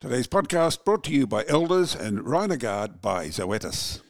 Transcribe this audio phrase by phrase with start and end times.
[0.00, 4.00] Today's podcast brought to you by Elders and Rhinogard by Zoetis.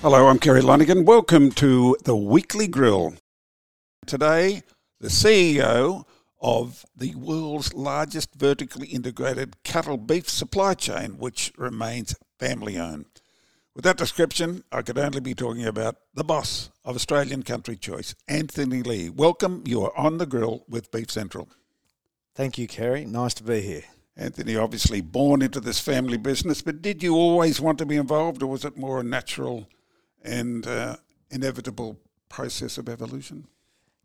[0.00, 1.04] Hello, I'm Kerry Lonergan.
[1.04, 3.14] Welcome to the Weekly Grill.
[4.04, 4.62] Today,
[4.98, 6.04] the CEO
[6.40, 13.21] of the world's largest vertically integrated cattle beef supply chain, which remains family owned.
[13.74, 18.14] With that description, I could only be talking about the boss of Australian country choice,
[18.28, 19.08] Anthony Lee.
[19.08, 19.64] Welcome.
[19.66, 21.48] You are on the grill with Beef Central.
[22.34, 23.06] Thank you, Kerry.
[23.06, 23.84] Nice to be here.
[24.14, 28.42] Anthony, obviously born into this family business, but did you always want to be involved,
[28.42, 29.66] or was it more a natural
[30.22, 30.96] and uh,
[31.30, 31.98] inevitable
[32.28, 33.46] process of evolution?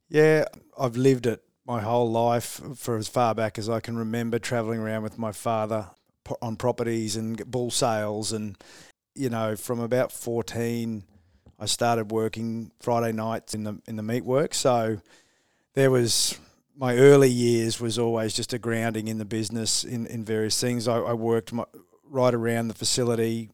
[0.08, 0.46] Yeah,
[0.80, 4.80] I've lived it my whole life for as far back as I can remember, travelling
[4.80, 5.88] around with my father
[6.42, 8.58] on properties and bull sales and
[9.18, 11.04] you know, from about 14,
[11.60, 14.54] I started working Friday nights in the in the meat work.
[14.54, 15.02] So
[15.74, 16.38] there was
[16.76, 20.88] my early years was always just a grounding in the business in, in various things.
[20.88, 21.66] I, I worked my,
[22.08, 23.50] right around the facility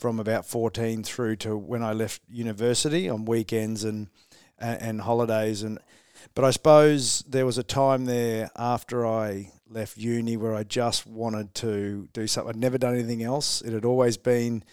[0.00, 4.08] from about 14 through to when I left university on weekends and,
[4.58, 5.78] and, and holidays and
[6.34, 11.06] but I suppose there was a time there after I left uni where I just
[11.06, 12.50] wanted to do something.
[12.50, 13.60] I'd never done anything else.
[13.60, 14.64] It had always been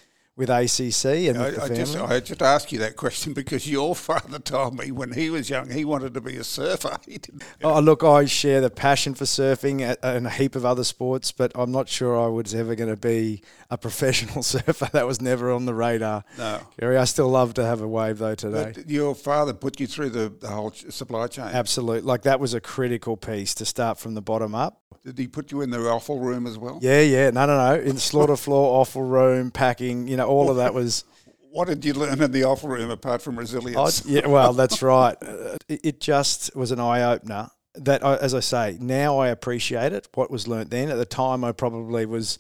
[0.42, 1.76] with ACC and I, with the I family?
[1.84, 5.52] just I just ask you that question because your father told me when he was
[5.52, 6.98] young he wanted to be a surfer.
[7.12, 7.44] He didn't.
[7.64, 11.52] Oh, look, I share the passion for surfing and a heap of other sports, but
[11.56, 14.90] I'm not sure I was ever going to be a professional surfer.
[14.94, 16.24] That was never on the radar.
[16.38, 18.72] No, Kerry, I still love to have a wave though today.
[18.74, 21.46] But your father put you through the, the whole supply chain.
[21.46, 24.81] Absolutely, like that was a critical piece to start from the bottom up.
[25.04, 26.80] Did he put you in the offal room as well?
[26.82, 30.50] Yeah, yeah, no, no, no, in the slaughter floor, offal room, packing, you know, all
[30.50, 31.04] of that was.
[31.54, 34.06] What did you learn in the offal room apart from resilience?
[34.06, 35.18] I, yeah, well, that's right.
[35.22, 37.50] Uh, it, it, just was an eye opener.
[37.76, 40.08] That, I, as I say, now I appreciate it.
[40.14, 42.38] What was learnt then at the time, I probably was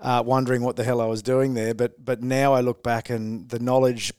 [0.00, 1.74] uh, wondering what the hell I was doing there.
[1.74, 4.12] But but now I look back and the knowledge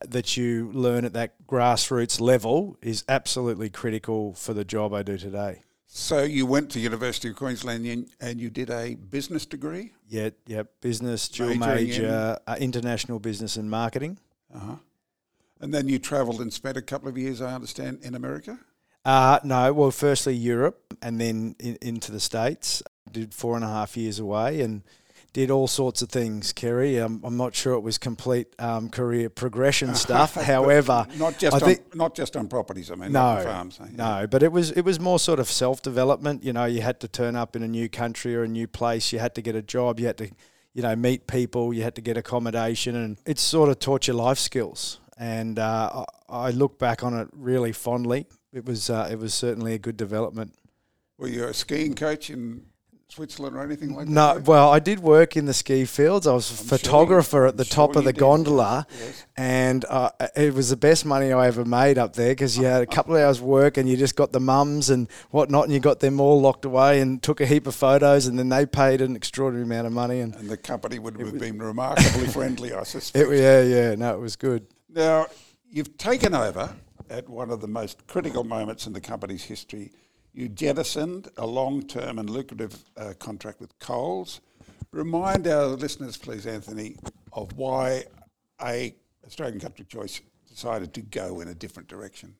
[0.00, 5.18] that you learn at that grassroots level is absolutely critical for the job I do
[5.18, 5.62] today.
[5.94, 9.92] So you went to University of Queensland and, and you did a business degree?
[10.08, 14.16] Yeah, yeah, business, dual major, uh, international business and marketing.
[14.54, 14.76] Uh-huh.
[15.60, 18.58] And then you travelled and spent a couple of years, I understand, in America?
[19.04, 22.82] Uh, no, well, firstly Europe and then in, into the States.
[23.10, 24.84] Did four and a half years away and–
[25.32, 27.00] did all sorts of things, Kerry.
[27.00, 30.34] Um, I'm not sure it was complete um, career progression stuff.
[30.34, 32.90] However, not just I on, think, not just on properties.
[32.90, 33.80] I mean, no, farms.
[33.80, 33.88] Eh?
[33.92, 36.44] No, but it was it was more sort of self development.
[36.44, 39.12] You know, you had to turn up in a new country or a new place.
[39.12, 39.98] You had to get a job.
[39.98, 40.30] You had to,
[40.74, 41.72] you know, meet people.
[41.72, 45.00] You had to get accommodation, and it sort of taught you life skills.
[45.16, 48.26] And uh, I look back on it really fondly.
[48.52, 50.54] It was uh, it was certainly a good development.
[51.16, 52.62] Were you a skiing coach in
[53.12, 54.44] Switzerland or anything like no, that?
[54.46, 56.26] No, well, I did work in the ski fields.
[56.26, 59.26] I was a I'm photographer sure at the I'm top sure of the gondola, yes.
[59.36, 62.80] and uh, it was the best money I ever made up there because you had
[62.80, 65.80] a couple of hours work and you just got the mums and whatnot, and you
[65.80, 69.02] got them all locked away and took a heap of photos, and then they paid
[69.02, 70.20] an extraordinary amount of money.
[70.20, 73.30] And, and the company would have been remarkably friendly, I suspect.
[73.30, 74.66] It, yeah, yeah, no, it was good.
[74.88, 75.26] Now,
[75.70, 76.74] you've taken over
[77.10, 79.92] at one of the most critical moments in the company's history
[80.32, 84.40] you jettisoned a long term and lucrative uh, contract with Coles.
[84.92, 86.96] Remind our listeners, please, Anthony,
[87.32, 88.04] of why
[88.60, 88.94] a
[89.26, 92.34] Australian Country Choice decided to go in a different direction.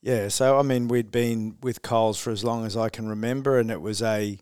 [0.00, 3.58] Yeah, so I mean, we'd been with Coles for as long as I can remember,
[3.58, 4.38] and it was a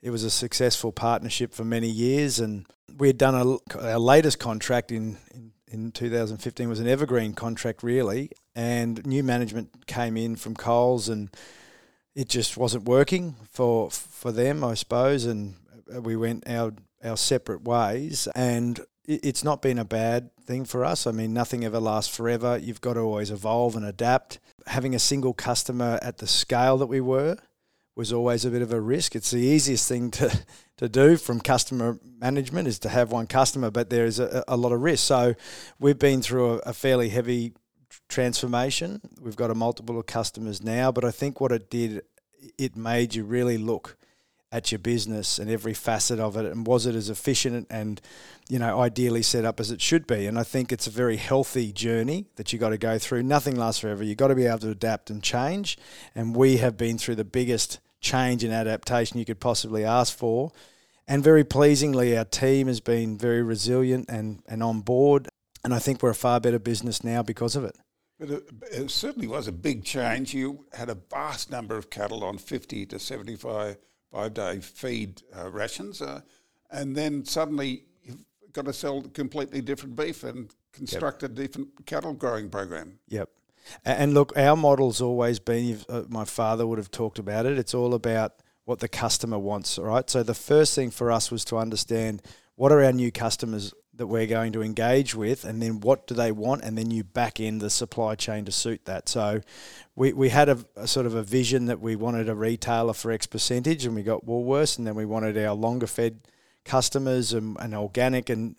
[0.00, 2.38] it was a successful partnership for many years.
[2.38, 7.34] And we had done a, our latest contract in, in in 2015 was an evergreen
[7.34, 8.30] contract, really.
[8.54, 11.30] And new management came in from Coles and
[12.14, 15.54] it just wasn't working for for them, I suppose, and
[16.02, 16.72] we went our
[17.04, 18.28] our separate ways.
[18.34, 21.06] And it's not been a bad thing for us.
[21.06, 22.58] I mean, nothing ever lasts forever.
[22.58, 24.38] You've got to always evolve and adapt.
[24.66, 27.38] Having a single customer at the scale that we were
[27.96, 29.16] was always a bit of a risk.
[29.16, 30.30] It's the easiest thing to,
[30.76, 34.56] to do from customer management is to have one customer, but there is a, a
[34.56, 35.04] lot of risk.
[35.06, 35.34] So
[35.80, 37.54] we've been through a, a fairly heavy
[38.08, 39.00] transformation.
[39.20, 42.02] We've got a multiple of customers now, but I think what it did,
[42.56, 43.96] it made you really look
[44.50, 48.00] at your business and every facet of it and was it as efficient and
[48.48, 50.26] you know ideally set up as it should be?
[50.26, 53.22] And i think it's a very healthy journey that you got to go through.
[53.24, 54.02] Nothing lasts forever.
[54.02, 55.76] You've got to be able to adapt and change
[56.14, 60.50] and we have been through the biggest change and adaptation you could possibly ask for.
[61.06, 65.28] And very pleasingly our team has been very resilient and, and on board
[65.64, 67.76] and i think we're a far better business now because of it
[68.18, 70.34] But it, it, certainly was a big change.
[70.34, 73.76] You had a vast number of cattle on 50 to 75
[74.12, 76.20] five day feed uh, rations, uh,
[76.70, 81.30] and then suddenly you've got to sell completely different beef and construct yep.
[81.30, 82.98] a different cattle growing program.
[83.08, 83.30] Yep.
[83.84, 87.74] And look, our model's always been, uh, my father would have talked about it, it's
[87.74, 88.32] all about
[88.64, 90.08] what the customer wants, right?
[90.08, 92.22] So the first thing for us was to understand
[92.54, 96.14] what are our new customers that we're going to engage with, and then what do
[96.14, 99.08] they want, and then you back in the supply chain to suit that.
[99.08, 99.42] So,
[99.94, 103.10] we, we had a, a, sort of a vision that we wanted a retailer for
[103.10, 106.20] X percentage, and we got Woolworths, and then we wanted our longer fed
[106.64, 108.56] customers and, and organic, and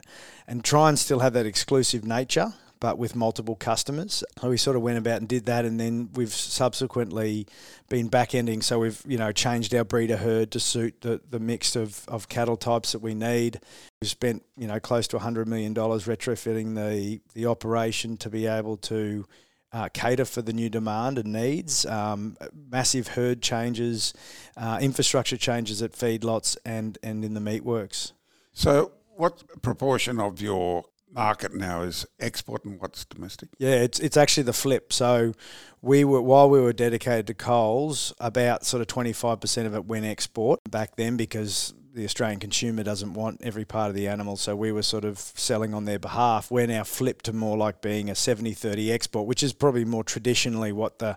[0.48, 4.24] and try and still have that exclusive nature but with multiple customers.
[4.42, 7.48] We sort of went about and did that, and then we've subsequently
[7.90, 8.62] been back ending.
[8.62, 12.30] So we've you know changed our breeder herd to suit the, the mix of, of
[12.30, 13.60] cattle types that we need.
[14.02, 18.46] We've spent you know close to hundred million dollars retrofitting the the operation to be
[18.46, 19.26] able to.
[19.72, 22.36] Uh, cater for the new demand and needs, um,
[22.72, 24.16] massive herd changes,
[24.58, 28.14] uh, infrastructure changes at feedlots and, and in the meatworks.
[28.52, 33.50] So, what proportion of your market now is export and what's domestic?
[33.58, 34.94] Yeah, it's it's actually the flip.
[34.94, 35.34] So
[35.82, 39.76] we were while we were dedicated to Coles, about sort of twenty five percent of
[39.76, 44.08] it went export back then because the Australian consumer doesn't want every part of the
[44.08, 46.52] animal, so we were sort of selling on their behalf.
[46.52, 50.72] We're now flipped to more like being a 70-30 export, which is probably more traditionally
[50.72, 51.16] what the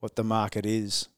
[0.00, 1.08] what the market is.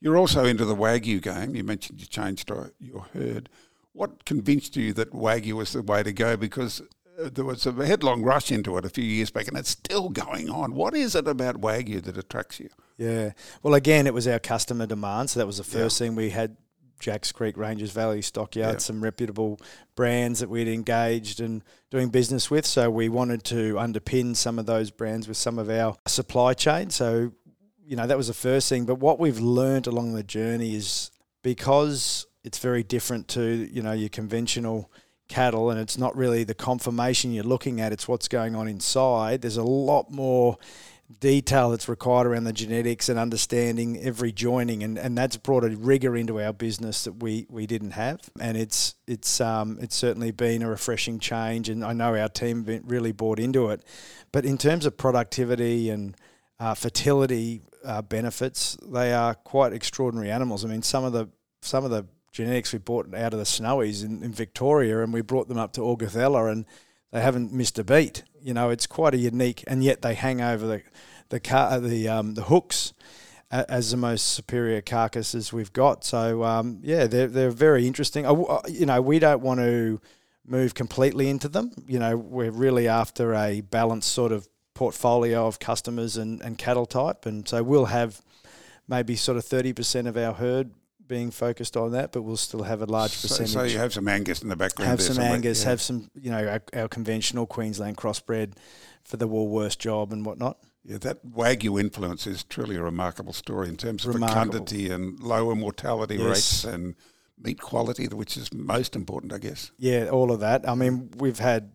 [0.00, 1.54] You're also into the Wagyu game.
[1.54, 3.48] You mentioned you changed your herd.
[3.92, 6.36] What convinced you that Wagyu was the way to go?
[6.36, 6.82] Because
[7.18, 10.50] there was a headlong rush into it a few years back, and it's still going
[10.50, 10.74] on.
[10.74, 12.68] What is it about Wagyu that attracts you?
[12.96, 13.32] Yeah,
[13.62, 16.06] well, again, it was our customer demand, so that was the first yeah.
[16.06, 16.56] thing we had.
[17.00, 18.78] Jacks Creek, Rangers Valley Stockyard, yeah.
[18.78, 19.60] some reputable
[19.94, 22.64] brands that we'd engaged and doing business with.
[22.64, 26.88] So we wanted to underpin some of those brands with some of our supply chain.
[26.88, 27.32] So,
[27.84, 28.86] you know, that was the first thing.
[28.86, 31.10] But what we've learned along the journey is
[31.42, 34.90] because it's very different to, you know, your conventional–
[35.28, 39.42] cattle and it's not really the conformation you're looking at, it's what's going on inside.
[39.42, 40.58] There's a lot more
[41.20, 45.68] detail that's required around the genetics and understanding every joining and, and that's brought a
[45.68, 48.20] rigor into our business that we, we didn't have.
[48.40, 52.64] And it's it's um it's certainly been a refreshing change and I know our team
[52.84, 53.82] really bought into it.
[54.32, 56.16] But in terms of productivity and
[56.58, 60.64] uh, fertility uh, benefits they are quite extraordinary animals.
[60.64, 61.28] I mean some of the
[61.60, 65.22] some of the genetics we bought out of the Snowies in, in Victoria, and we
[65.22, 66.66] brought them up to Augathella, and
[67.12, 68.24] they haven't missed a beat.
[68.42, 70.82] You know, it's quite a unique, and yet they hang over the
[71.30, 72.92] the car, the um, the hooks
[73.50, 76.04] as the most superior carcasses we've got.
[76.04, 78.24] So um, yeah, they're they're very interesting.
[78.68, 80.00] you know, we don't want to
[80.44, 81.70] move completely into them.
[81.86, 86.84] You know, we're really after a balanced sort of portfolio of customers and, and cattle
[86.84, 88.20] type, and so we'll have
[88.88, 90.72] maybe sort of thirty percent of our herd
[91.06, 93.52] being focused on that, but we'll still have a large percentage.
[93.52, 94.90] So, you have some Angus in the background.
[94.90, 95.62] Have some Angus.
[95.62, 95.70] Yeah.
[95.70, 98.54] Have some, you know, our, our, conventional Queensland crossbred
[99.04, 100.58] for the Woolworths job and whatnot.
[100.84, 104.52] Yeah, that Wagyu influence is truly a remarkable story in terms of remarkable.
[104.52, 106.26] fecundity and lower mortality yes.
[106.26, 106.94] rates and
[107.38, 109.72] meat quality, which is most important, I guess.
[109.78, 110.68] Yeah, all of that.
[110.68, 111.72] I mean, we've had,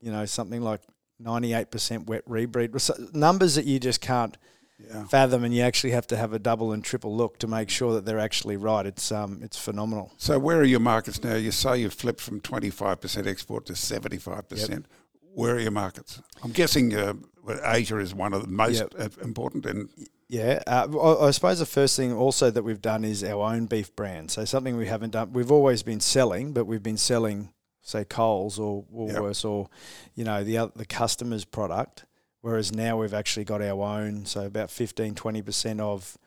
[0.00, 0.82] you know, something like
[1.22, 4.36] 98% wet rebreed, numbers that you just can't–
[4.88, 5.04] yeah.
[5.04, 7.94] fathom, and you actually have to have a double and triple look to make sure
[7.94, 8.86] that they're actually right.
[8.86, 10.12] It's um, it's phenomenal.
[10.16, 11.34] So where are your markets now?
[11.34, 14.86] You say you've flipped from twenty five percent export to seventy five percent.
[15.32, 16.20] Where are your markets?
[16.42, 17.14] I'm guessing uh,
[17.64, 19.12] Asia is one of the most yep.
[19.22, 19.64] important.
[19.64, 19.88] And
[20.28, 23.94] yeah, uh, I suppose the first thing also that we've done is our own beef
[23.94, 24.30] brand.
[24.32, 25.32] So something we haven't done.
[25.32, 29.50] We've always been selling, but we've been selling, say, Coles or Woolworths yep.
[29.50, 29.68] or,
[30.14, 32.04] you know, the the customer's product.
[32.42, 36.18] Whereas now we've actually got our own, so about 15, 20% of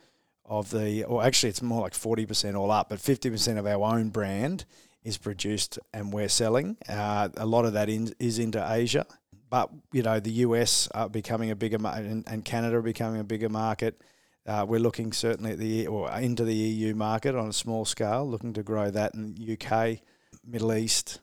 [0.45, 4.09] of the, or actually it's more like 40% all up, but 50% of our own
[4.09, 4.65] brand
[5.03, 6.77] is produced and we're selling.
[6.87, 9.05] Uh, a lot of that in, is into Asia,
[9.49, 13.19] but you know the US are becoming a bigger market and, and Canada are becoming
[13.19, 14.01] a bigger market.
[14.45, 18.29] Uh, we're looking certainly at the or into the EU market on a small scale,
[18.29, 19.99] looking to grow that in the UK,
[20.45, 21.21] Middle East.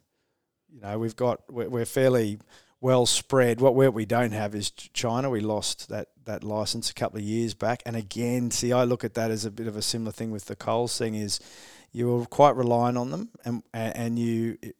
[0.72, 2.38] You know, we've got we're, we're fairly
[2.80, 3.60] well spread.
[3.60, 5.30] What we don't have is China.
[5.30, 9.04] We lost that that license a couple of years back, and again, see, I look
[9.04, 11.14] at that as a bit of a similar thing with the Coles thing.
[11.14, 11.40] Is
[11.92, 14.76] you were quite reliant on them, and and you it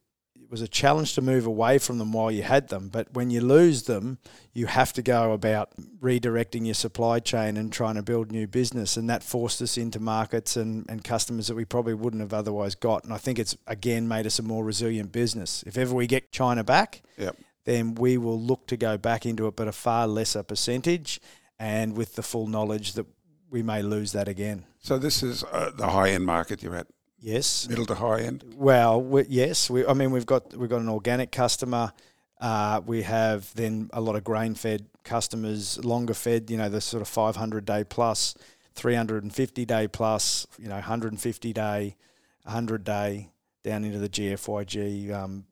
[0.49, 2.89] was a challenge to move away from them while you had them.
[2.89, 4.17] But when you lose them,
[4.51, 8.97] you have to go about redirecting your supply chain and trying to build new business,
[8.97, 12.73] and that forced us into markets and and customers that we probably wouldn't have otherwise
[12.73, 13.03] got.
[13.03, 15.63] And I think it's again made us a more resilient business.
[15.67, 17.03] If ever we get China back.
[17.17, 21.19] Yep then we will look to go back into it, but a far lesser percentage.
[21.59, 23.05] and with the full knowledge that
[23.51, 24.63] we may lose that again.
[24.79, 26.87] So this is uh, the high end market you're at,
[27.19, 27.69] Yes.
[27.69, 28.43] middle to high end.
[28.57, 29.69] Well, we, yes.
[29.69, 31.93] We, I mean, we've got we've got an organic customer.
[32.39, 36.49] Uh, we have then a lot of grain fed customers, longer fed.
[36.49, 38.33] You know, the sort of 500 day plus,
[38.73, 40.47] 350 day plus.
[40.57, 41.95] You know, 150 day,
[42.43, 43.29] 100 day,
[43.63, 45.45] down into the GFYG um,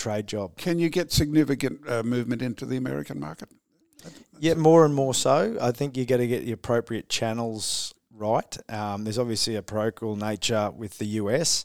[0.00, 0.56] trade job.
[0.56, 3.50] Can you get significant uh, movement into the American market?
[4.38, 5.58] Yeah, more and more so.
[5.60, 8.56] I think you got to get the appropriate channels right.
[8.70, 11.64] Um, there's obviously a parochial nature with the US,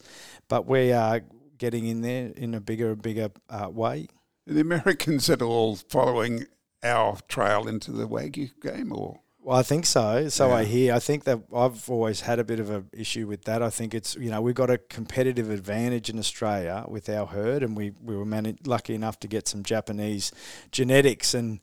[0.49, 1.21] but we are
[1.57, 4.07] getting in there in a bigger and bigger uh, way.
[4.45, 6.45] The Americans at all following
[6.83, 10.27] our trail into the Wagyu game, or Well, I think so.
[10.29, 10.95] So I hear.
[10.95, 13.61] I think that I've always had a bit of an issue with that.
[13.61, 17.61] I think it's you know we've got a competitive advantage in Australia with our herd,
[17.61, 18.25] and we we were
[18.65, 20.31] lucky enough to get some Japanese
[20.71, 21.59] genetics, and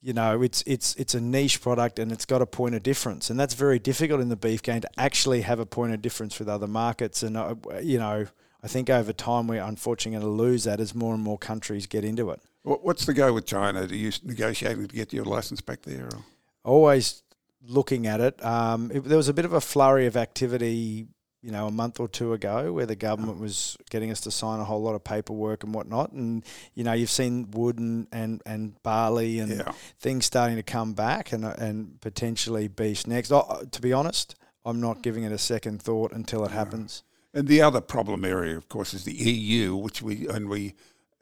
[0.00, 3.28] you know it's it's it's a niche product, and it's got a point of difference,
[3.28, 6.38] and that's very difficult in the beef game to actually have a point of difference
[6.38, 8.26] with other markets, and uh, you know.
[8.60, 11.86] I think over time we're unfortunately going to lose that as more and more countries
[11.86, 12.40] get into it.
[12.64, 13.82] What's the go with China?
[13.82, 16.06] Are you negotiating to get your license back there?
[16.06, 16.24] Or?
[16.64, 17.22] Always
[17.62, 18.44] looking at it.
[18.44, 19.04] Um, it.
[19.04, 21.06] There was a bit of a flurry of activity,
[21.42, 24.60] you know, a month or two ago, where the government was getting us to sign
[24.60, 26.12] a whole lot of paperwork and whatnot.
[26.12, 29.72] And you know, you've seen wood and and, and barley and Yeah.
[29.98, 33.30] things starting to come back, and and potentially beef next.
[33.32, 34.34] Oh, to be honest,
[34.64, 37.02] I'm not giving it a second thought until it happens.
[37.34, 40.74] And the other problem area, of course, is the EU, which we and we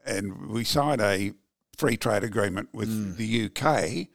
[0.05, 1.33] and we signed a
[1.77, 3.17] free trade agreement with Mm.
[3.17, 4.09] the UK,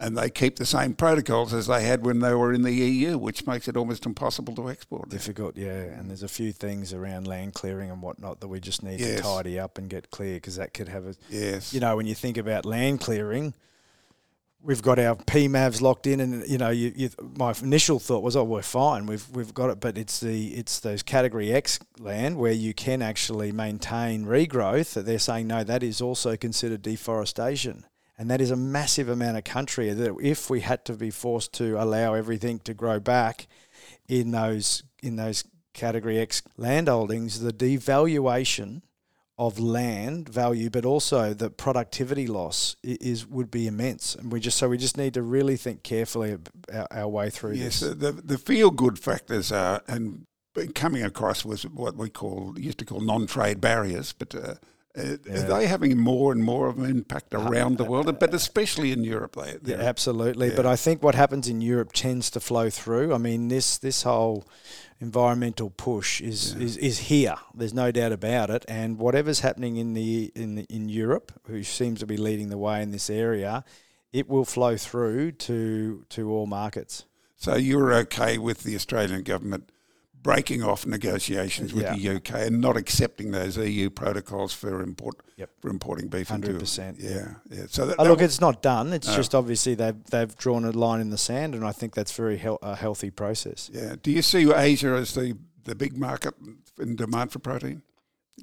[0.00, 3.18] and they keep the same protocols as they had when they were in the EU,
[3.18, 5.10] which makes it almost impossible to export.
[5.10, 5.82] Difficult, yeah.
[5.82, 9.18] And there's a few things around land clearing and whatnot that we just need Yes.
[9.18, 11.74] to tidy up and get clear because that could have a Yes.
[11.74, 13.52] you know, when you think about land clearing,
[14.62, 18.36] we've got our PMAVs locked in, and you know, you, you, my initial thought was,
[18.36, 22.38] oh, we're fine, we've we've got it, but it's the it's those Category X land
[22.38, 24.94] where you can actually maintain regrowth.
[24.94, 27.84] That they're saying no, that is also considered deforestation.
[28.20, 31.54] And that is a massive amount of country that if we had to be forced
[31.54, 33.48] to allow everything to grow back
[34.08, 38.82] in those in those category X landholdings, the devaluation
[39.38, 44.14] of land value, but also the productivity loss is would be immense.
[44.14, 46.36] And we just so we just need to really think carefully
[46.70, 47.94] our, our way through Yes, this.
[47.94, 50.26] the the feel good factors are and
[50.74, 54.34] coming across was what we call used to call non trade barriers, but.
[54.34, 54.54] Uh,
[54.98, 55.44] uh, Yeah.
[55.44, 59.04] Are they having more and more of an impact around the world, but especially in
[59.04, 59.36] Europe?
[59.36, 60.48] They, Yeah, absolutely.
[60.48, 60.56] yeah.
[60.56, 63.14] But I think what happens in Europe tends to flow through.
[63.14, 64.44] I mean, this this whole
[65.00, 66.64] environmental push is, Yeah.
[66.64, 67.36] is, is here.
[67.54, 68.64] There's no doubt about it.
[68.68, 72.58] And whatever's happening in the in the, in Europe, who seems to be leading the
[72.58, 73.64] way in this area,
[74.12, 77.04] it will flow through to to all markets.
[77.36, 79.70] So you're okay with the Australian government
[80.22, 81.94] breaking off negotiations with Yeah.
[81.96, 85.50] the UK and not accepting those EU protocols for import Yep.
[85.62, 87.64] for importing beef into 100%, Yeah, yeah.
[87.70, 88.92] So that, Oh, look, it's not done.
[88.92, 89.16] It's No.
[89.16, 92.36] just obviously they've they've drawn a line in the sand, and I think that's very
[92.36, 93.70] hel- a healthy process.
[93.72, 93.94] yeah.
[94.02, 96.34] Do you see Asia as the, the big market
[96.78, 97.82] in demand for protein?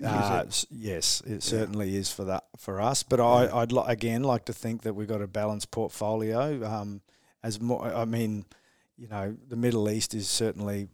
[0.04, 3.02] Uh, yes, it certainly is for that for us.
[3.04, 6.64] But I, I'd li- again like to think that we've got a balanced portfolio.
[6.66, 7.02] Um,
[7.44, 8.46] as more, I mean,
[8.96, 10.88] you know, the Middle East is certainly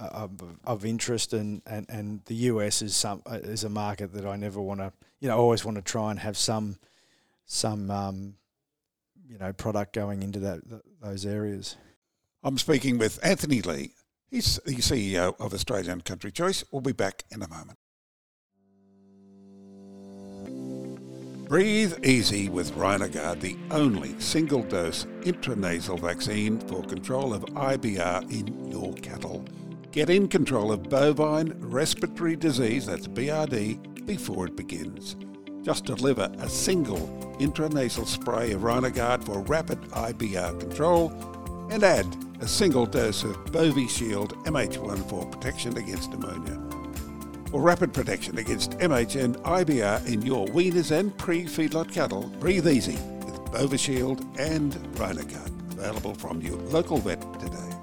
[0.00, 0.30] of,
[0.64, 4.36] of interest, and, and, and the US is some uh, is a market that I
[4.36, 6.78] never want to, you know, always want to try and have some
[7.44, 8.34] some um,
[9.28, 11.76] you know product going into that th- those areas.
[12.42, 13.92] I'm speaking with Anthony Lee.
[14.30, 16.64] He's the CEO of Australian Country Choice.
[16.70, 17.78] We'll be back in a moment.
[21.50, 28.70] Breathe easy with Rhinogard, the only single dose intranasal vaccine for control of IBR in
[28.70, 29.44] your cattle.
[29.92, 35.16] Get in control of bovine respiratory disease, that's BRD, before it begins.
[35.62, 37.08] Just deliver a single
[37.40, 41.10] intranasal spray of Rhinogard for rapid IBR control
[41.70, 42.06] and add
[42.40, 46.60] a single dose of Bovishield MH1 for protection against pneumonia
[47.52, 52.28] or rapid protection against MH and IBR in your weaners and pre-feedlot cattle.
[52.38, 55.72] Breathe easy with Bovishield and Rhinogard.
[55.72, 57.79] Available from your local vet today.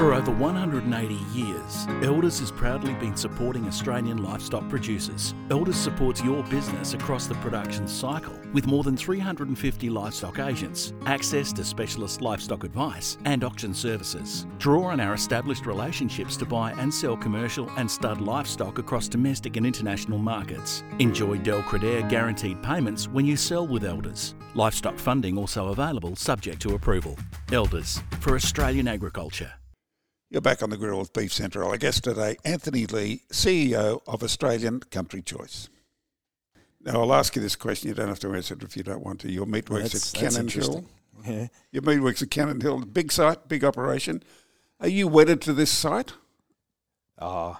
[0.00, 5.34] For over 180 years, Elders has proudly been supporting Australian livestock producers.
[5.50, 11.52] Elders supports your business across the production cycle with more than 350 livestock agents, access
[11.52, 14.46] to specialist livestock advice, and auction services.
[14.56, 19.58] Draw on our established relationships to buy and sell commercial and stud livestock across domestic
[19.58, 20.82] and international markets.
[20.98, 24.34] Enjoy Del Credere guaranteed payments when you sell with Elders.
[24.54, 27.18] Livestock funding also available subject to approval.
[27.52, 29.59] Elders for Australian agriculture.
[30.30, 31.68] You're back on the grill with Beef Central.
[31.68, 35.68] Our guest today, Anthony Lee, CEO of Australian Country Choice.
[36.80, 37.88] Now, I'll ask you this question.
[37.88, 39.30] You don't have to answer it if you don't want to.
[39.32, 40.84] Your meatworks That's- at Cannon Hill.
[41.26, 41.48] Yeah.
[41.72, 44.22] Your meatworks at Cannon Hill, big site, big operation.
[44.78, 46.12] Are you wedded to this site?
[47.18, 47.58] Oh,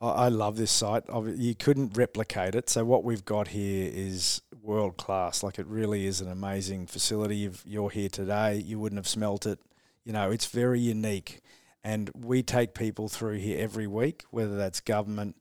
[0.00, 1.04] I I love this site.
[1.08, 2.68] You couldn't replicate it.
[2.68, 5.42] So what we've got here is world class.
[5.42, 7.46] Like it really is an amazing facility.
[7.46, 9.58] If you're here today, you wouldn't have smelt it.
[10.04, 11.40] You know, it's very unique,
[11.82, 15.36] and we take people through here every week, whether that's government,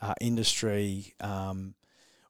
[0.00, 1.14] uh, industry.
[1.20, 1.74] Um,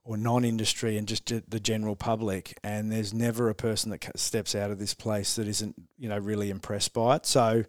[0.05, 4.71] or non-industry and just the general public, and there's never a person that steps out
[4.71, 7.25] of this place that isn't, you know, really impressed by it.
[7.25, 7.65] So,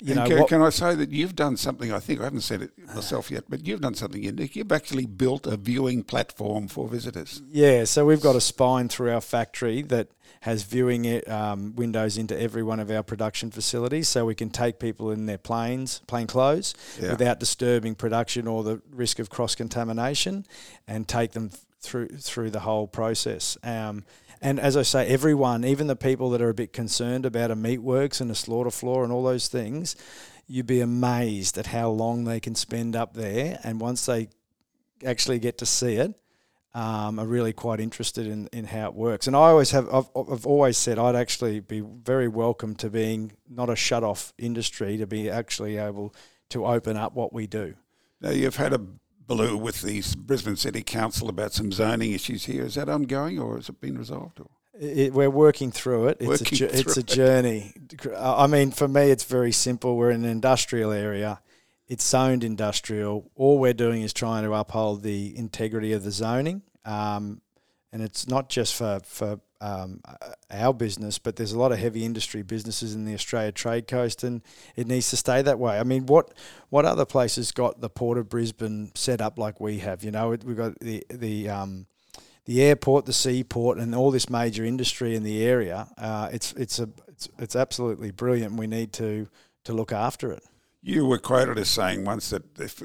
[0.00, 2.24] you and know, can, what, can I say that you've done something, I think, I
[2.24, 4.54] haven't said it myself yet, but you've done something unique.
[4.54, 7.42] You've actually built a viewing platform for visitors.
[7.50, 10.08] Yeah, so we've got a spine through our factory that
[10.42, 14.50] has viewing it, um, windows into every one of our production facilities, so we can
[14.50, 17.10] take people in their planes, plain clothes, Yeah.
[17.10, 20.46] without disturbing production or the risk of cross contamination,
[20.86, 21.50] and take them
[21.80, 23.56] through through the whole process.
[23.62, 24.04] Um,
[24.40, 27.56] and as I say, everyone, even the people that are a bit concerned about a
[27.56, 29.96] meatworks and a slaughter floor and all those things,
[30.46, 33.58] you'd be amazed at how long they can spend up there.
[33.64, 34.28] And once they
[35.04, 36.14] actually get to see it,
[36.74, 39.26] um, are really quite interested in, in how it works.
[39.26, 43.32] And I always have, I've, I've always said I'd actually be very welcome to being
[43.48, 46.14] not a shut off industry, to be actually able
[46.50, 47.74] to open up what we do.
[48.20, 48.80] Now, you've had a
[49.28, 52.64] blue with the Brisbane City Council about some zoning issues here.
[52.64, 54.40] Is that ongoing or has it been resolved?
[54.40, 54.48] Or?
[54.80, 56.16] It, we're working through it.
[56.20, 57.74] It's Working a ju- it's a journey.
[58.16, 59.96] I mean, for me, it's very simple.
[59.96, 61.40] We're in an industrial area.
[61.86, 63.30] It's zoned industrial.
[63.34, 67.40] All we're doing is trying to uphold the integrity of the zoning, um,
[67.92, 70.00] and it's not just for for um,
[70.50, 74.22] our business, but there's a lot of heavy industry businesses in the Australia Trade Coast,
[74.22, 74.42] and
[74.76, 75.78] it needs to stay that way.
[75.78, 76.32] I mean, what
[76.68, 80.04] what other places got the Port of Brisbane set up like we have?
[80.04, 81.86] You know, we've got the the um,
[82.44, 85.88] the airport, the seaport, and all this major industry in the area.
[85.98, 88.54] Uh, it's it's a it's, it's absolutely brilliant.
[88.54, 89.28] We need to
[89.64, 90.42] to look after it.
[90.80, 92.80] You were quoted as saying once that if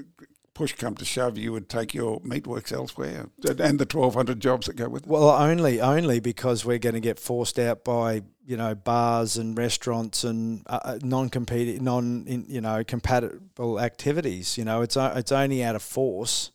[0.54, 4.76] push come to shove, you would take your meatworks elsewhere and the 1,200 jobs that
[4.76, 5.10] go with it.
[5.10, 9.58] Well, only only because we're going to get forced out by you know bars and
[9.58, 14.58] restaurants and uh, non compete non you know compatible activities.
[14.58, 16.52] You know, it's it's only out of force.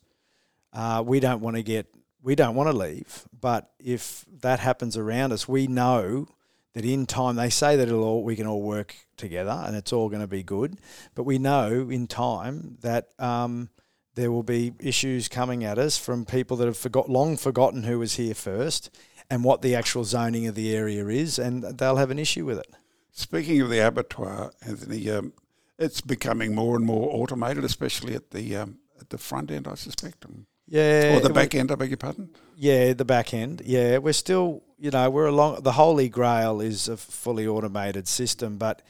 [0.71, 1.87] Uh, we don't want to get
[2.21, 6.27] we don't want to leave, but if that happens around us, we know
[6.73, 9.91] that in time they say that it'll all we can all work together and it's
[9.91, 10.77] all going to be good.
[11.15, 13.69] But we know in time that um,
[14.15, 17.99] there will be issues coming at us from people that have forgot long forgotten who
[17.99, 18.89] was here first
[19.29, 22.57] and what the actual zoning of the area is, and they'll have an issue with
[22.59, 22.67] it.
[23.11, 25.33] Speaking of the abattoir, Anthony, um,
[25.77, 29.75] it's becoming more and more automated, especially at the um, at the front end, I
[29.75, 30.25] suspect,
[30.67, 31.71] Yeah, or the we- back end.
[31.71, 32.29] I beg your pardon.
[32.55, 33.61] Yeah, the back end.
[33.63, 35.63] Yeah, we're still, you know, we're along.
[35.63, 38.81] The holy grail is a fully automated system, but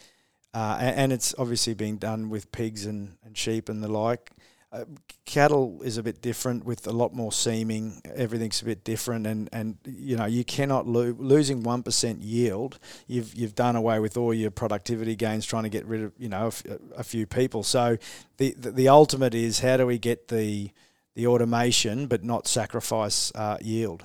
[0.54, 4.32] uh, and it's obviously being done with pigs and, and sheep and the like.
[4.72, 4.86] Uh,
[5.26, 8.02] cattle is a bit different with a lot more seaming.
[8.16, 12.78] Everything's a bit different, and, and you know you cannot lo- losing one percent yield.
[13.08, 16.30] You've you've done away with all your productivity gains trying to get rid of you
[16.30, 16.64] know a, f-
[16.98, 17.64] a few people.
[17.64, 17.98] So
[18.38, 20.70] the, the the ultimate is how do we get the
[21.16, 24.04] the automation but not sacrifice uh, yield.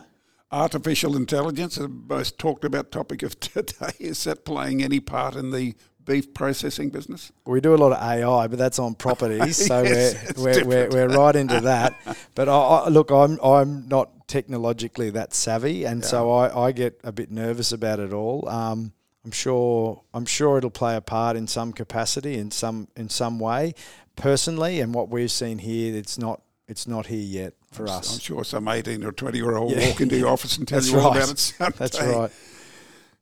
[0.51, 5.51] Artificial intelligence, the most talked about topic of today, is that playing any part in
[5.51, 5.75] the
[6.05, 7.33] beef processing business?
[7.47, 10.89] We do a lot of AI, but that's on properties, so Yes, we're, we're, we're
[11.09, 11.95] we're right into that.
[12.35, 17.01] But I, I, look, I'm I'm not technologically that savvy, and so I, I get
[17.05, 18.49] a bit nervous about it all.
[18.49, 18.93] Um,
[19.25, 23.39] I'm sure I'm sure it'll play a part in some capacity, in some in some
[23.39, 23.75] way.
[24.17, 28.15] Personally, and what we've seen here, it's not it's not here yet for us.
[28.15, 29.89] I'm sure some 18 or 20 year old Yeah.
[29.89, 31.17] walk into your office and tell That's you all right.
[31.17, 31.77] about it someday.
[31.79, 32.31] That's right.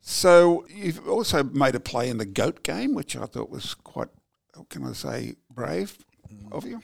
[0.05, 4.09] So you've also made a play in the goat game, which I thought was quite,
[4.53, 5.97] how can I say, brave
[6.31, 6.51] mm.
[6.51, 6.81] of you.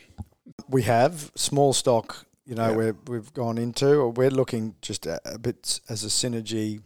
[0.68, 2.26] we have small stock.
[2.46, 2.76] You know, Yeah.
[2.76, 6.80] where we've gone into, or we're looking just a, a bit as a synergy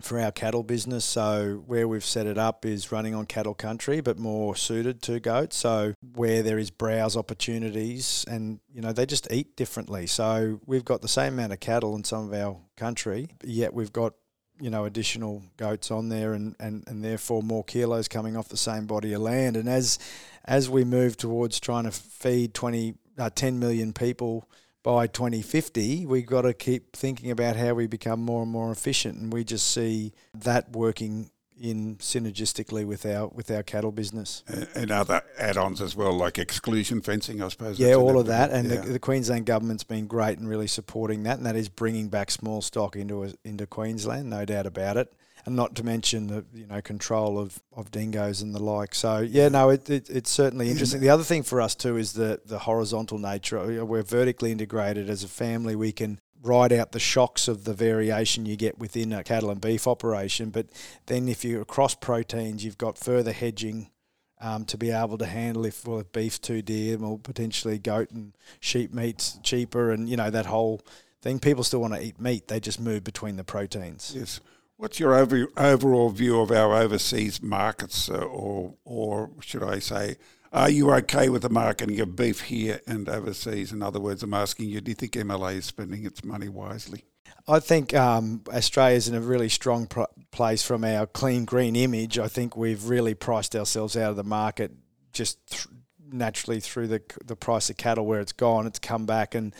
[0.00, 1.04] for our cattle business.
[1.04, 5.18] So where we've set it up is running on cattle country, but more suited to
[5.20, 5.56] goats.
[5.56, 10.06] So where there is browse opportunities, and you know they just eat differently.
[10.06, 13.92] So we've got the same amount of cattle in some of our country, yet we've
[13.92, 14.14] got
[14.60, 18.56] you know additional goats on there, and and and therefore more kilos coming off the
[18.56, 19.56] same body of land.
[19.56, 19.98] And as
[20.44, 24.48] as we move towards trying to feed 20, uh, 10 million people
[24.82, 29.18] by 2050, we've got to keep thinking about how we become more and more efficient,
[29.18, 34.90] and we just see that working in synergistically with our with our cattle business and,
[34.90, 37.78] other add-ons as well, like exclusion fencing, I suppose.
[37.78, 38.80] Yeah, all of that, and yeah.
[38.80, 42.30] the, the, Queensland government's been great and really supporting that, and that is bringing back
[42.30, 45.12] small stock into a, into Queensland, no doubt about it
[45.46, 48.94] and not to mention the you know control of, of dingoes and the like.
[48.94, 51.00] So yeah, no, it, it, it's certainly interesting.
[51.00, 53.84] The other thing for us too is the the horizontal nature.
[53.84, 55.76] We're vertically integrated as a family.
[55.76, 59.60] We can ride out the shocks of the variation you get within a cattle and
[59.60, 60.50] beef operation.
[60.50, 60.68] But
[61.06, 63.90] then if you're across proteins, you've got further hedging.
[64.38, 68.10] Um, to be able to handle if well if beef's too dear or potentially goat
[68.10, 70.82] and sheep meat's cheaper and you know that whole
[71.22, 74.40] thing people still want to eat meat they just move between the proteins yes
[74.78, 80.16] What's your over, overall view of our overseas markets, uh, or or should I say,
[80.52, 83.72] are you okay with the marketing of beef here and overseas?
[83.72, 87.04] In other words, I'm asking you, do you think MLA is spending its money wisely?
[87.48, 89.88] I think um, Australia's in a really strong
[90.32, 92.18] place from our clean green image.
[92.18, 94.72] I think we've really priced ourselves out of the market
[95.12, 95.66] just th-
[96.10, 98.66] naturally through the the price of cattle where it's gone.
[98.66, 99.54] It's come back, and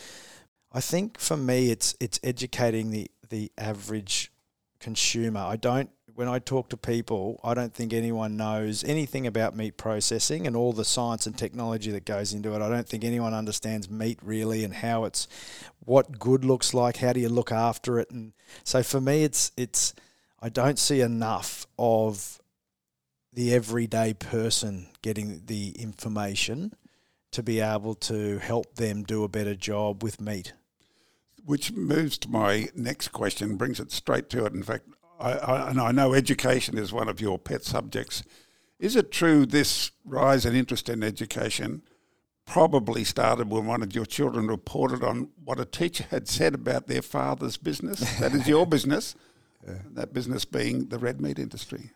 [0.73, 4.33] I think for me, it's it's educating the the average
[4.81, 5.41] consumer.
[5.41, 9.77] I don't when I talk to people, I don't think anyone knows anything about meat
[9.77, 12.63] processing and all the science and technology that goes into it.
[12.63, 15.29] I don't think anyone understands meat really and how it's
[15.81, 18.33] what good looks like, how do you look after it and
[18.65, 19.95] so for me it's it's
[20.41, 22.41] I don't see enough of
[23.35, 26.73] the everyday person getting the information
[27.33, 30.55] to be able to help them do a better job with meat
[31.47, 34.53] which moves to my next question, brings it straight to it.
[34.53, 38.23] In fact, I, I, and I know education is one of your pet subjects.
[38.79, 41.83] Is it true this rise in interest in education
[42.47, 46.87] probably started when one of your children reported on what a teacher had said about
[46.87, 48.19] their father's business?
[48.19, 49.15] that is your business.
[49.67, 49.79] Yeah.
[49.93, 51.91] That business being the red meat industry.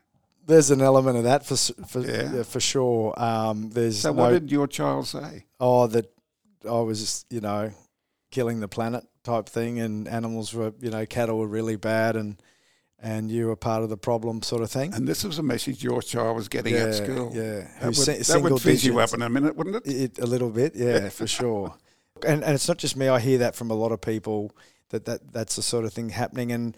[0.46, 2.32] There's an element of that for for yeah.
[2.34, 3.14] Yeah, for sure.
[3.20, 4.12] Um, there's so.
[4.12, 5.44] No, what did your child say?
[5.60, 6.12] Oh, that
[6.68, 7.70] I was, you know,
[8.30, 12.42] killing the planet type thing, and animals were, you know, cattle were really bad, and
[13.02, 14.92] and you were part of the problem, sort of thing.
[14.94, 17.32] And this was a message your child was getting yeah, at school.
[17.34, 19.88] Yeah, that would, that would fizz you up in a minute, wouldn't it?
[19.88, 21.74] it a little bit, yeah, for sure.
[22.26, 23.08] And and it's not just me.
[23.08, 24.52] I hear that from a lot of people
[24.90, 26.76] that, that that's the sort of thing happening, and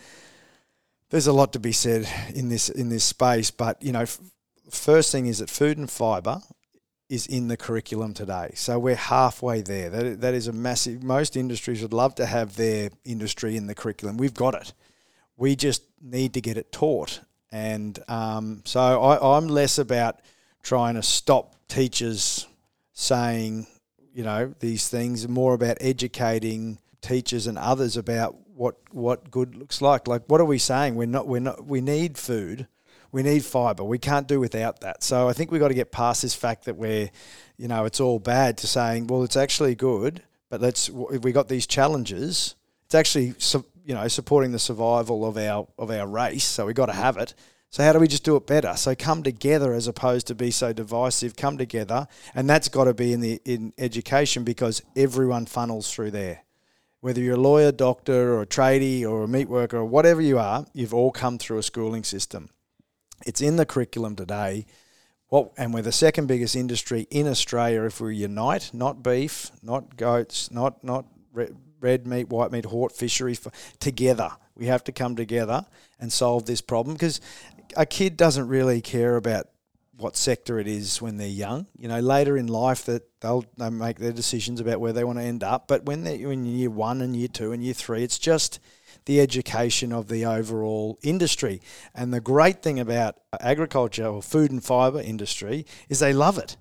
[1.11, 3.51] there's a lot to be said in this in this space.
[3.51, 4.21] But you know, f-
[4.71, 6.41] first thing is that food and fibre
[7.09, 8.53] is in the curriculum today.
[8.55, 9.91] So we're halfway there.
[9.91, 13.75] That, that is a massive, most industries would love to have their industry in the
[13.75, 14.17] curriculum.
[14.17, 14.73] We've got it.
[15.43, 17.21] We just need to get it taught.
[17.51, 20.21] And um, so I, I'm less about
[20.63, 22.47] trying to stop teachers
[22.93, 23.67] saying,
[24.15, 29.83] you know, these things, more about educating teachers and others about what what good looks
[29.83, 30.07] like.
[30.07, 30.95] Like, what are we saying?
[30.95, 31.27] We're not.
[31.27, 31.67] We're not.
[31.67, 32.69] We need food
[33.13, 33.85] we need fibre.
[33.85, 35.03] We can't do without that.
[35.03, 37.11] So I think we've got to get past this fact that we're,
[37.59, 41.49] you know, it's all bad to saying, well, it's actually good, but let's, we got
[41.49, 42.55] these challenges,
[42.87, 43.35] it's actually,
[43.85, 46.45] you know, supporting the survival of our, of our race.
[46.45, 47.35] So we've got to have it.
[47.71, 48.75] So how do we just do it better?
[48.77, 51.37] So come together as opposed to be so divisive.
[51.37, 56.11] Come together, and that's got to be in the in education because everyone funnels through
[56.11, 56.43] there.
[57.01, 60.39] Whether you're a lawyer, doctor, or a tradie, or a meat worker, or whatever you
[60.39, 62.51] are, you've all come through a schooling system.
[63.25, 64.67] It's in the curriculum today.
[65.31, 69.97] Well, and we're the second biggest industry in Australia if we unite, not beef, not
[69.97, 71.07] goats, not not
[71.83, 73.47] red meat, white meat, hort fisheries,
[73.81, 74.31] together.
[74.55, 75.67] We have to come together
[75.99, 77.21] and solve this problem because
[77.77, 79.49] a kid doesn't really care about
[79.97, 81.67] what sector it is when they're young.
[81.79, 85.19] You know, later in life that they'll they make their decisions about where they want
[85.19, 85.69] to end up.
[85.69, 88.59] But when they're in year one and year two and year three, it's just
[89.05, 91.61] the education of the overall industry.
[91.95, 96.57] And the great thing about agriculture or food and fibre industry is they love it.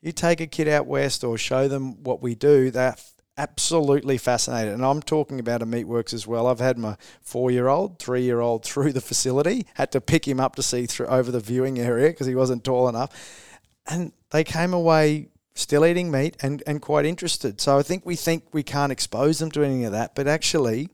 [0.00, 2.96] You take a kid out west or show them what we do, they're
[3.36, 4.74] absolutely fascinated.
[4.74, 6.46] And I'm talking about a meatworks as well.
[6.46, 10.26] I've had my four year old, three year old through the facility, had to pick
[10.26, 13.60] him up to see through over the viewing area because he wasn't tall enough.
[13.86, 17.60] And they came away still eating meat and, and quite interested.
[17.60, 20.90] So I think we think we can't expose them to any of that, but actually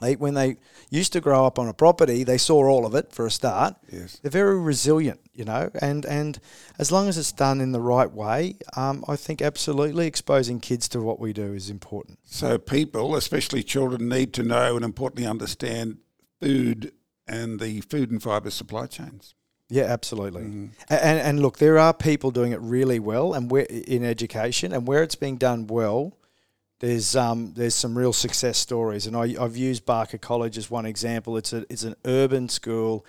[0.00, 0.56] they, when they
[0.90, 3.76] used to grow up on a property, they saw all of it for a start.
[3.92, 4.18] Yes.
[4.22, 6.40] They're very resilient, you know, and, and
[6.78, 10.88] as long as it's done in the right way, um, I think absolutely exposing kids
[10.88, 12.18] to what we do is important.
[12.24, 15.98] So people, especially children, need to know and importantly understand
[16.40, 16.92] food
[17.26, 19.34] and the food and fibre supply chains.
[19.68, 20.42] Yeah, absolutely.
[20.42, 20.70] Mm.
[20.88, 24.86] And, and look, there are people doing it really well, and we're in education, and
[24.86, 26.16] where it's being done well,
[26.80, 30.86] there's um, there's some real success stories, and I, I've used Barker College as one
[30.86, 31.36] example.
[31.36, 33.06] It's a it's an urban school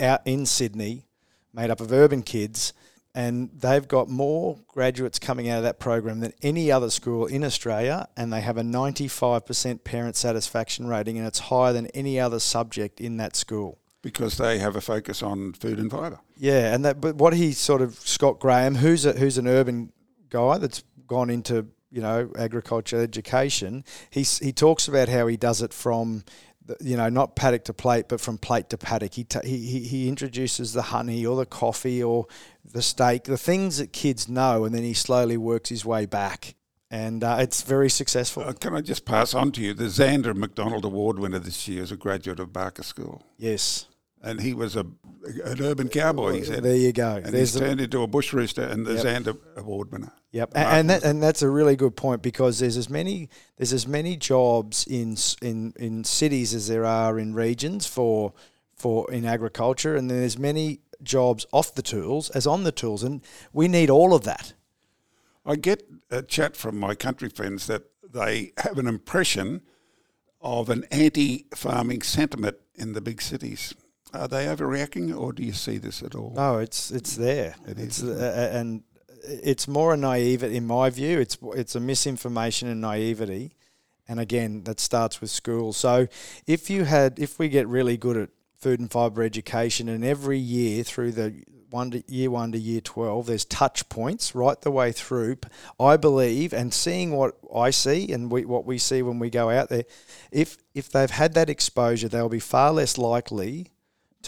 [0.00, 1.04] out in Sydney,
[1.52, 2.72] made up of urban kids,
[3.14, 7.42] and they've got more graduates coming out of that program than any other school in
[7.42, 12.38] Australia, and they have a 95% parent satisfaction rating, and it's higher than any other
[12.38, 16.20] subject in that school because they have a focus on food and fibre.
[16.36, 19.92] Yeah, and that but what he sort of Scott Graham, who's a, who's an urban
[20.30, 25.62] guy that's gone into you know agriculture education, he he talks about how he does
[25.62, 26.24] it from
[26.80, 29.14] you know, not paddock to plate, but from plate to paddock.
[29.14, 32.26] He, t- he, he introduces the honey or the coffee or
[32.64, 36.54] the steak, the things that kids know, and then he slowly works his way back.
[36.90, 38.44] And uh, it's very successful.
[38.44, 39.74] Uh, can I just pass on to you?
[39.74, 43.22] The Zanda McDonald Award winner this year is a graduate of Barker School.
[43.36, 43.86] Yes.
[44.22, 44.84] And he was a
[45.44, 46.62] an urban cowboy, he said.
[46.62, 47.16] There you go.
[47.16, 49.04] And There's he's turned into a bush rooster and the yep.
[49.04, 50.12] Zanda Award winner.
[50.30, 53.72] Yep, and, and, that, and that's a really good point because there's as many there's
[53.72, 58.32] as many jobs in in in cities as there are in regions for
[58.74, 63.02] for in agriculture, and there's as many jobs off the tools as on the tools,
[63.02, 64.52] and we need all of that.
[65.46, 69.62] I get a chat from my country friends that they have an impression
[70.40, 73.74] of an anti-farming sentiment in the big cities.
[74.14, 76.32] Are they overreacting, or do you see this at all?
[76.34, 77.54] No, it's it's there.
[77.66, 78.82] It it's, is, uh, and
[79.22, 81.20] it's more a naivety, in my view.
[81.20, 83.52] It's it's a misinformation and naivety,
[84.08, 85.72] and again, that starts with school.
[85.72, 86.08] So,
[86.46, 90.38] if you had, if we get really good at food and fibre education, and every
[90.38, 94.70] year through the one to year one to year twelve, there's touch points right the
[94.70, 95.36] way through.
[95.78, 99.50] I believe, and seeing what I see and we, what we see when we go
[99.50, 99.84] out there,
[100.32, 103.72] if if they've had that exposure, they'll be far less likely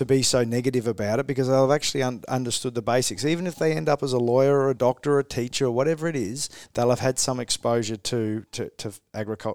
[0.00, 3.22] to be so negative about it because they'll have actually un- understood the basics.
[3.22, 5.72] Even if they end up as a lawyer or a doctor or a teacher or
[5.72, 8.90] whatever it is, they'll have had some exposure to, to, to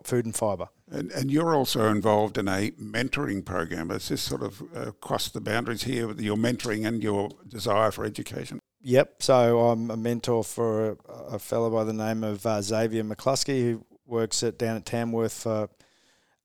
[0.03, 0.69] food and fibre.
[0.91, 3.89] And, and you're also involved in a mentoring program.
[3.89, 7.89] Is this sort of uh, cross the boundaries here with your mentoring and your desire
[7.89, 8.61] for education?
[8.81, 9.23] Yep.
[9.23, 13.61] So I'm a mentor for a, a fellow by the name of uh, Xavier McCluskey
[13.63, 15.69] who works at down at Tamworth for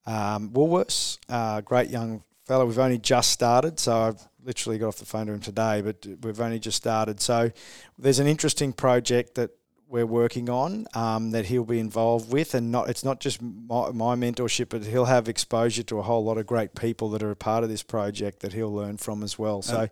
[0.07, 1.19] um, Woolworths.
[1.29, 2.65] Uh, great young fellow.
[2.65, 6.05] We've only just started, so I've literally got off the phone to him today, but
[6.21, 7.21] we've only just started.
[7.21, 7.49] So
[7.97, 9.51] there's an interesting project that
[9.87, 13.91] we're working on um, that he'll be involved with, and not it's not just my,
[13.91, 17.31] my, mentorship, but he'll have exposure to a whole lot of great people that are
[17.31, 19.61] a part of this project that he'll learn from as well.
[19.61, 19.81] So.
[19.81, 19.89] And,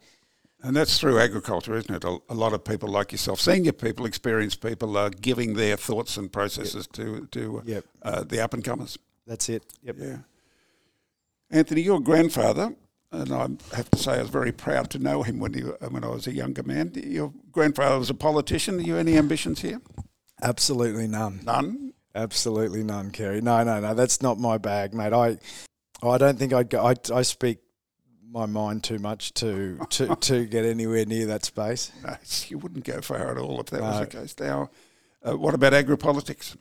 [0.62, 2.04] and that's through agriculture, isn't it?
[2.04, 6.18] A, a, lot of people like yourself, senior people, experienced people, are giving their thoughts
[6.18, 6.96] and processes yep.
[6.98, 7.86] to to yep.
[8.04, 8.98] uh, the up and comers.
[9.26, 9.64] That's it.
[9.84, 9.96] Yep.
[9.98, 10.18] Yeah.
[11.52, 12.76] Anthony, your grandfather,
[13.12, 16.04] and I have to say I was very proud to know him when he, when
[16.04, 16.92] I was a younger man.
[16.96, 18.80] Your grandfather was a politician.
[18.80, 19.82] Are you any ambitions here?
[20.42, 21.42] Absolutely none.
[21.44, 21.94] None.
[22.14, 23.42] Absolutely none, Kerry.
[23.42, 23.94] No, no, no.
[23.94, 25.14] That's not my bag, mate.
[25.14, 25.38] I,
[26.04, 26.86] I don't think I'd go.
[26.86, 27.60] I, I speak
[28.32, 31.92] my mind too much to to, to get anywhere near that space.
[32.04, 32.16] No,
[32.48, 33.88] you wouldn't go far at all if that no.
[33.88, 34.36] was the case.
[34.40, 34.70] Now,
[35.28, 36.58] uh, what about agri-politics?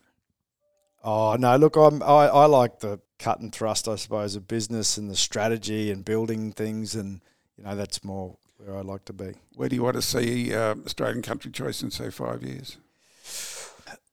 [1.04, 1.56] Oh no!
[1.56, 5.16] Look, I'm I, I like the cut and thrust, I suppose, of business and the
[5.16, 7.20] strategy and building things, and
[7.56, 9.34] you know that's more where I like to be.
[9.54, 12.76] Where do you want to see uh, Australian Country Choice in say five years?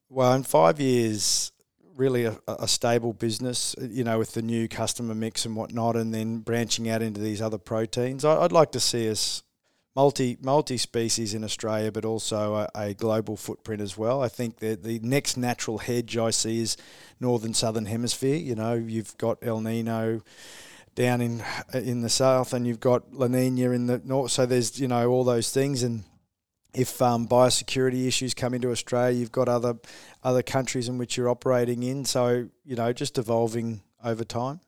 [0.10, 1.52] Well, in five years,
[1.96, 6.14] really a, a, stable business, you know, with the new customer mix and whatnot, and
[6.14, 8.24] then branching out into these other proteins.
[8.24, 9.44] I, would like to see us
[9.96, 14.22] multi multi species in Australia, but also a, a, global footprint as well.
[14.22, 16.78] I think that the next natural hedge I see is
[17.20, 18.36] northern southern hemisphere.
[18.36, 20.22] You know, you've got El Nino
[20.96, 24.32] down in in the south, and you've got La Nina in the north.
[24.32, 26.04] So there's you know all those things, and
[26.74, 29.76] if um, biosecurity issues come into Australia, you've got other
[30.24, 32.06] other countries in which you're operating in.
[32.06, 34.60] So you know, just evolving over time.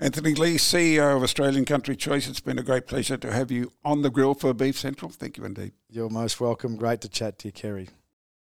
[0.00, 3.72] Anthony Lee, CEO of Australian Country Choice, it's been a great pleasure to have you
[3.84, 5.10] on the grill for Beef Central.
[5.10, 5.72] Thank you indeed.
[5.88, 6.76] You're most welcome.
[6.76, 7.88] Great to chat to you, Kerry.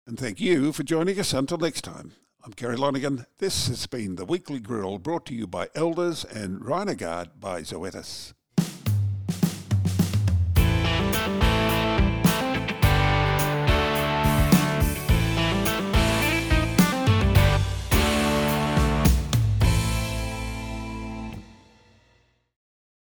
[0.06, 1.32] And thank you for joining us.
[1.32, 2.12] Until next time,
[2.44, 3.28] I'm Kerry Lonergan.
[3.38, 8.34] This has been the Weekly Grill brought to you by Elders and Rhinogard by Zoetis.